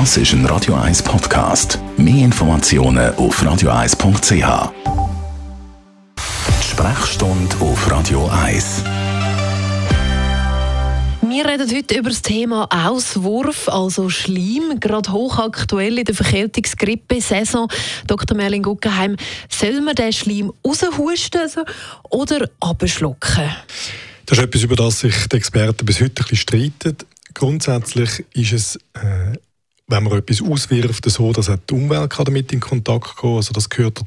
[0.00, 1.78] Das ist ein Radio 1 Podcast.
[1.96, 4.72] Mehr Informationen auf radio1.ch.
[6.60, 8.82] Sprechstunde auf Radio 1.
[11.22, 17.68] Wir reden heute über das Thema Auswurf, also Schleim, gerade hochaktuell in der Verkältungsgrippe-Saison.
[18.08, 18.36] Dr.
[18.36, 19.16] Merlin Guggenheim,
[19.48, 21.62] soll man den Schleim raushusten also,
[22.10, 23.48] oder abschlucken?
[24.26, 26.96] Das ist etwas, über das sich die Experten bis heute ein bisschen streiten.
[27.32, 29.38] Grundsätzlich ist es äh,
[29.86, 33.68] wenn man etwas auswirft, so, dass auch die Umwelt damit in Kontakt kommen Also das
[33.68, 34.00] gehört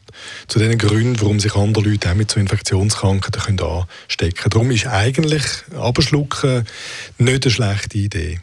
[0.47, 4.49] zu den Gründen, warum sich andere Leute auch mit so Infektionskrankheiten anstecken können.
[4.49, 5.43] Darum ist eigentlich
[5.75, 6.65] Abschlucken
[7.19, 8.39] nicht eine schlechte Idee.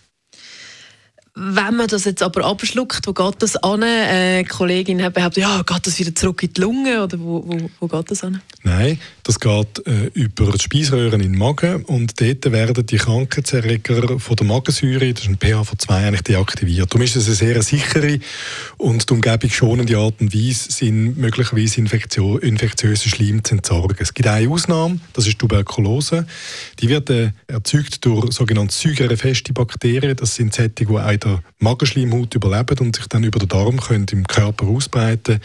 [1.37, 3.83] Wenn man das jetzt aber abschluckt, wo geht das an?
[3.83, 7.71] Äh, Kollegin hat behauptet, ja, geht das wieder zurück in die Lunge oder wo, wo,
[7.81, 8.41] wo geht das an?
[8.63, 14.21] Nein, das geht äh, über die Speiseröhren in den Magen und dort werden die Krankheitserreger
[14.21, 16.93] von der Magensäure, das ist ein pH von 2, eigentlich deaktiviert.
[16.93, 18.21] Darum ist es eine sehr sichere
[18.77, 23.97] und die Umgebung schonende Art und Weise, sind möglicherweise Infektio infektiöse Schleim zu entsorgen.
[23.99, 26.29] Es gibt eine Ausnahme, das ist Tuberkulose.
[26.79, 30.15] Die wird äh, erzeugt durch sogenannte säugerefeste Bakterien.
[30.15, 30.87] Das sind solche, die
[31.25, 35.41] der Magenschleimhaut überleben und sich dann über den Darm können im Körper ausbreiten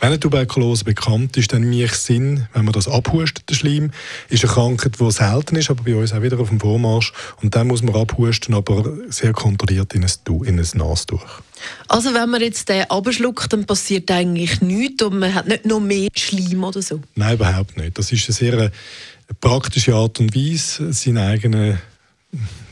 [0.00, 3.90] Wenn eine Tuberkulose bekannt ist, dann macht es Sinn, wenn man das abhustet, den Schleim.
[4.28, 7.12] Ist eine Krankheit, die selten ist, aber bei uns auch wieder auf dem Vormarsch.
[7.42, 10.10] Und dann muss man abhusten, aber sehr kontrolliert in ein,
[10.44, 11.42] in ein Nastuch.
[11.88, 15.80] Also wenn man jetzt den abschluckt, dann passiert eigentlich nichts und man hat nicht noch
[15.80, 17.00] mehr Schleim oder so?
[17.14, 17.98] Nein, überhaupt nicht.
[17.98, 18.70] Das ist eine sehr
[19.28, 21.78] eine praktische Art und Weise, seinen eigenen,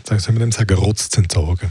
[0.04, 1.70] sagen wir sagen, Rotz zu entsorgen.